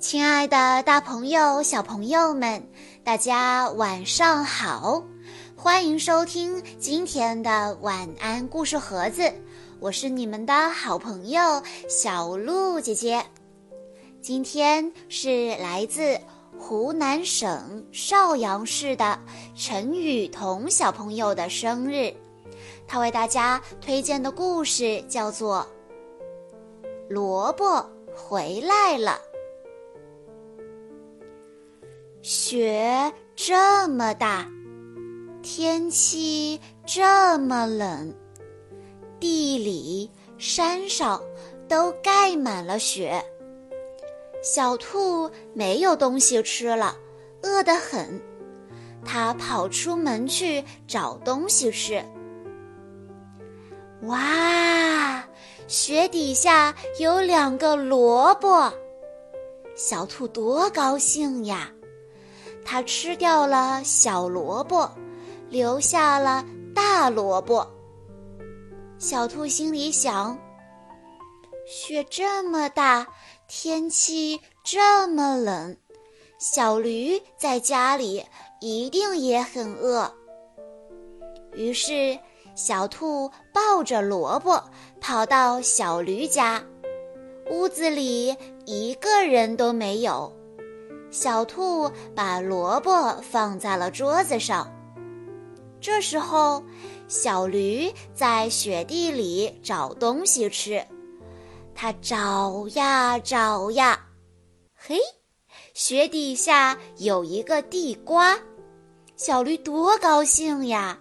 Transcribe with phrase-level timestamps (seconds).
[0.00, 2.68] 亲爱的，大朋友、小朋友们，
[3.04, 5.02] 大家晚上好！
[5.56, 9.32] 欢迎收听今天的晚安故事盒子，
[9.78, 13.24] 我是你们的好朋友小鹿姐姐。
[14.20, 16.18] 今天是来自
[16.58, 19.18] 湖南省邵阳市的
[19.54, 22.12] 陈雨桐小朋友的生日，
[22.86, 25.66] 他为大家推荐的故事叫做
[27.08, 29.12] 《萝卜回来了》。
[32.26, 34.50] 雪这么大，
[35.42, 38.14] 天气这么冷，
[39.20, 41.22] 地里、山上
[41.68, 43.22] 都盖满了雪。
[44.42, 46.96] 小兔没有东西吃了，
[47.42, 48.18] 饿得很，
[49.04, 52.02] 它跑出门去找东西吃。
[54.04, 55.22] 哇，
[55.66, 58.72] 雪底下有两个萝卜，
[59.76, 61.70] 小兔多高兴呀！
[62.64, 64.90] 它吃掉了小萝卜，
[65.48, 66.44] 留下了
[66.74, 67.68] 大萝卜。
[68.98, 70.38] 小兔心里想：
[71.66, 73.06] 雪这么大，
[73.46, 75.76] 天气这么冷，
[76.38, 78.24] 小驴在家里
[78.60, 80.10] 一定也很饿。
[81.52, 82.18] 于是，
[82.56, 84.62] 小兔抱着萝卜
[85.00, 86.64] 跑到小驴家，
[87.50, 88.34] 屋子里
[88.64, 90.32] 一个人都没有。
[91.14, 94.68] 小兔把萝卜放在了桌子上。
[95.80, 96.60] 这时候，
[97.06, 100.84] 小驴在雪地里找东西吃。
[101.72, 104.06] 它找呀找呀，
[104.74, 104.98] 嘿，
[105.72, 108.36] 雪底下有一个地瓜。
[109.14, 110.98] 小驴多高兴呀！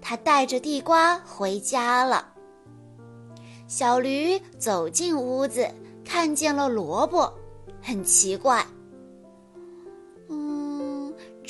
[0.00, 2.32] 它带着地瓜回家了。
[3.68, 5.68] 小驴走进屋子，
[6.02, 7.30] 看见了萝卜，
[7.82, 8.66] 很奇怪。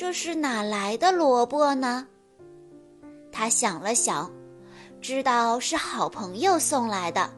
[0.00, 2.06] 这是哪来的萝卜呢？
[3.32, 4.32] 他想了想，
[5.00, 7.28] 知道是好朋友送来的。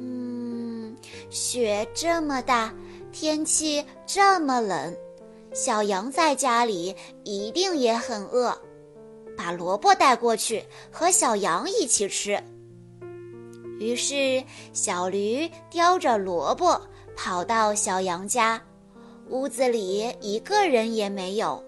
[0.00, 0.96] 嗯，
[1.30, 2.74] 雪这么大，
[3.12, 4.96] 天气这么冷，
[5.54, 8.60] 小羊在家里一定也很饿，
[9.36, 12.42] 把萝卜带过去和小羊一起吃。
[13.78, 16.80] 于是，小驴叼着萝卜
[17.14, 18.60] 跑到小羊家。
[19.28, 21.62] 屋子里一个人也没有，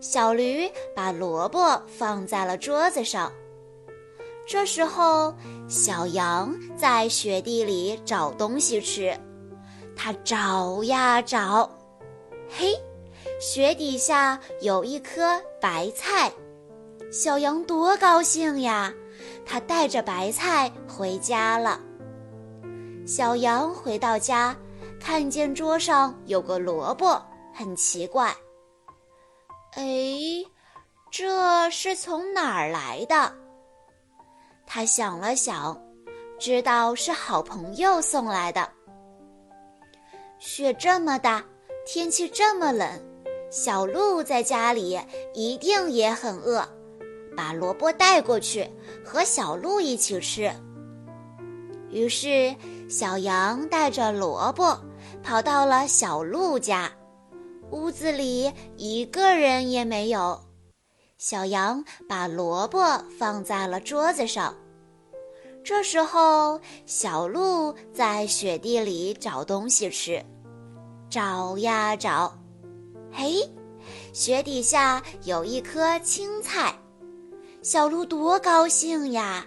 [0.00, 3.32] 小驴把萝卜放在了桌子上。
[4.46, 5.34] 这时候，
[5.68, 9.16] 小羊在雪地里找东西吃，
[9.96, 11.70] 它找呀找，
[12.48, 12.74] 嘿，
[13.40, 16.32] 雪底下有一颗白菜，
[17.12, 18.92] 小羊多高兴呀！
[19.44, 21.80] 它带着白菜回家了。
[23.06, 24.56] 小羊回到家。
[25.00, 27.20] 看见桌上有个萝卜，
[27.54, 28.34] 很奇怪。
[29.72, 29.84] 哎，
[31.10, 33.32] 这是从哪儿来的？
[34.66, 35.80] 他想了想，
[36.38, 38.68] 知道是好朋友送来的。
[40.38, 41.44] 雪这么大，
[41.86, 42.88] 天气这么冷，
[43.50, 45.00] 小鹿在家里
[45.34, 46.66] 一定也很饿，
[47.36, 48.68] 把萝卜带过去
[49.04, 50.50] 和小鹿一起吃。
[51.96, 52.54] 于是，
[52.90, 54.78] 小羊带着萝卜
[55.22, 56.92] 跑到了小鹿家，
[57.70, 60.38] 屋子里一个人也没有。
[61.16, 64.54] 小羊把萝卜放在了桌子上。
[65.64, 70.22] 这时候，小鹿在雪地里找东西吃，
[71.08, 72.36] 找呀找，
[73.10, 73.36] 嘿，
[74.12, 76.78] 雪底下有一颗青菜，
[77.62, 79.46] 小鹿多高兴呀！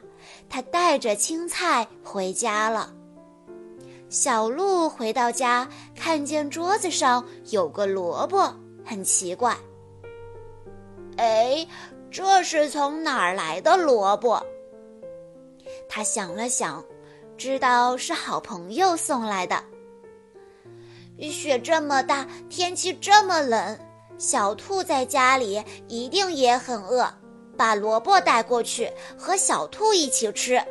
[0.49, 2.91] 他带着青菜回家了。
[4.09, 8.51] 小鹿回到家，看见桌子上有个萝卜，
[8.83, 9.55] 很奇怪。
[11.17, 11.67] 哎，
[12.09, 14.43] 这是从哪儿来的萝卜？
[15.87, 16.83] 他想了想，
[17.37, 19.63] 知道是好朋友送来的。
[21.19, 23.77] 雪这么大，天气这么冷，
[24.17, 27.13] 小兔在家里一定也很饿。
[27.59, 30.63] 把萝卜带过去和小兔一起吃。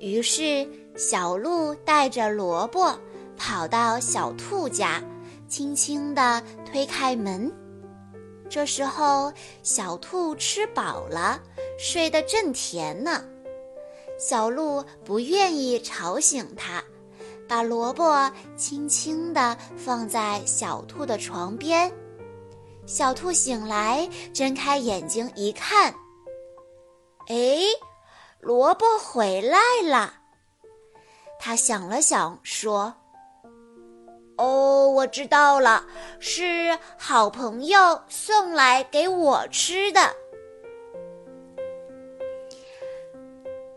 [0.00, 2.92] 于是，小鹿带着萝卜
[3.36, 5.00] 跑到小兔家，
[5.48, 7.52] 轻轻地推开门。
[8.50, 9.32] 这时候，
[9.62, 11.40] 小兔吃饱了，
[11.78, 13.24] 睡得正甜呢。
[14.18, 16.82] 小鹿不愿意吵醒它，
[17.46, 21.92] 把萝卜轻轻地放在小兔的床边。
[22.88, 25.94] 小兔醒来，睁开眼睛一看，
[27.28, 27.58] 哎，
[28.40, 30.14] 萝卜回来了。
[31.38, 32.94] 他想了想，说
[34.38, 35.84] ：“哦，我知道了，
[36.18, 40.00] 是好朋友送来给我吃的。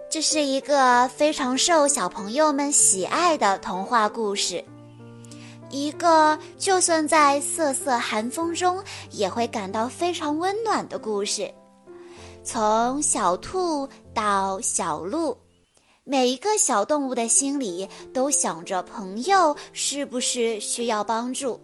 [0.10, 4.64] 这是一个非常受小朋友们喜爱的童话故事，
[5.72, 11.52] 一个就算在瑟瑟寒风中也会感到非常温暖的故事。
[12.44, 15.38] 从小兔到小鹿。
[16.04, 21.62] 每一个小动物的心里都想着朋友是不是需要帮助，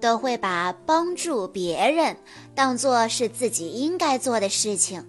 [0.00, 2.16] 都会把帮助别人
[2.54, 5.06] 当做是自己应该做的事情。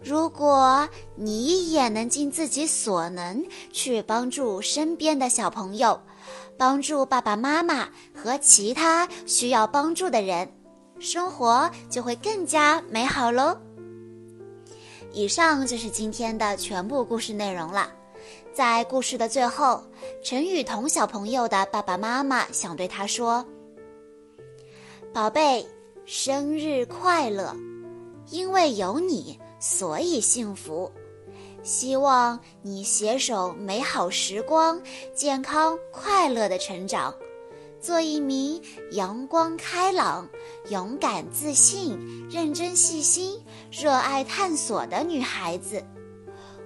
[0.00, 6.00] 如果你也能尽自己所能去帮助身边的小朋友，
[6.60, 10.46] 帮助爸爸妈妈和其他需要帮助的人，
[10.98, 13.56] 生活就会更加美好喽。
[15.10, 17.90] 以上就是今天的全部故事内容了。
[18.52, 19.82] 在故事的最后，
[20.22, 23.42] 陈雨桐小朋友的爸爸妈妈想对他说
[25.14, 25.66] ：“宝贝，
[26.04, 27.56] 生日快乐！
[28.28, 30.92] 因为有你，所以幸福。
[31.62, 34.80] 希望你携手美好时光，
[35.14, 37.14] 健康快乐的成长。”
[37.80, 38.60] 做一名
[38.90, 40.28] 阳光开朗、
[40.68, 41.98] 勇敢自信、
[42.30, 45.82] 认真细心、热爱探索的女孩子。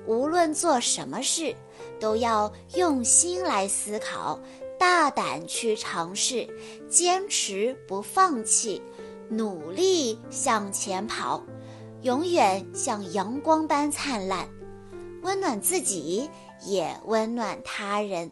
[0.09, 1.55] 无论做什么事，
[2.01, 4.41] 都要用心来思考，
[4.77, 6.49] 大胆去尝试，
[6.89, 8.83] 坚持不放弃，
[9.29, 11.45] 努力向前跑，
[12.03, 14.49] 永远像阳光般灿烂，
[15.25, 16.31] 温暖自己，
[16.65, 18.31] 也温暖他人，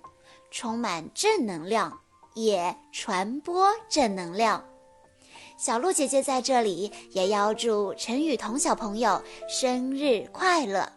[0.53, 1.99] 充满正能量。
[2.35, 4.65] 也传播正能量。
[5.59, 10.91] 小鹿姐姐在这里也要祝陈雨桐小朋友生日快乐。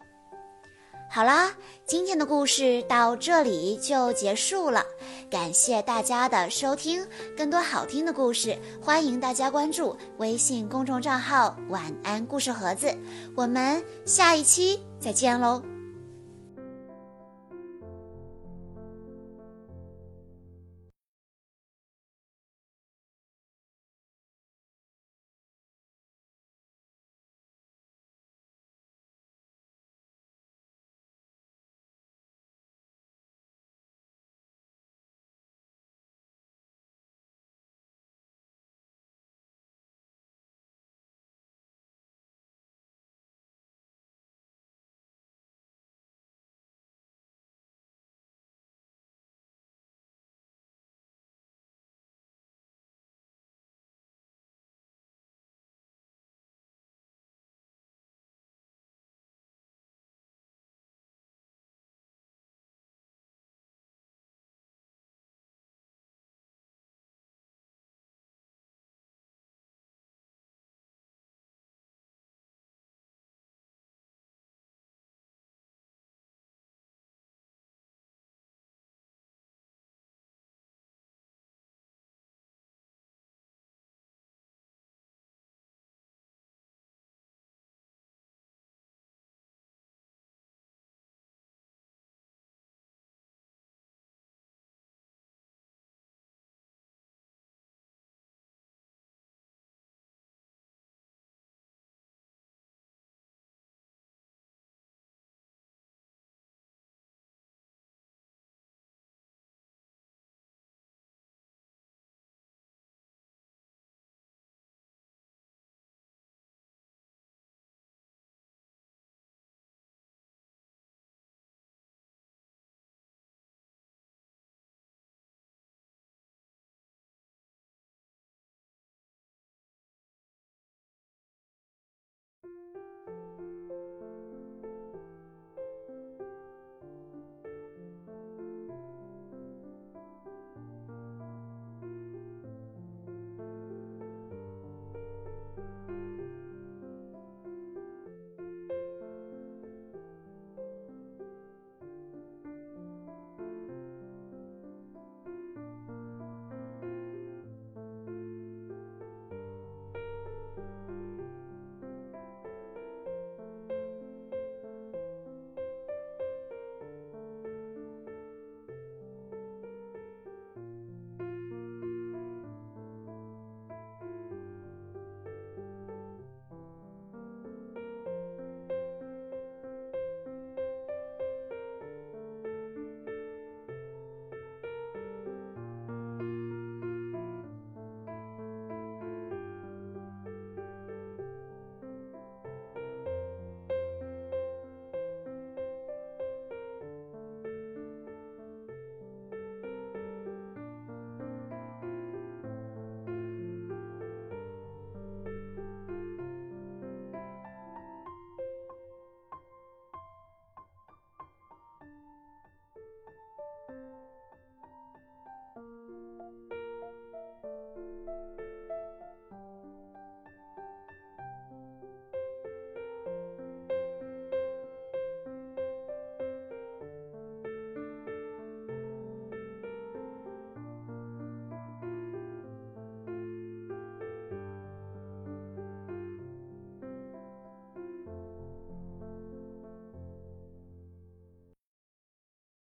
[1.09, 1.53] 好啦，
[1.86, 4.81] 今天的故事到这里就结束了，
[5.30, 7.06] 感谢大家的收听。
[7.36, 12.97] 更多好听的故事，欢迎大家关注微信公众账号“晚安故事盒子”。
[13.36, 15.75] 我们下一期再见喽！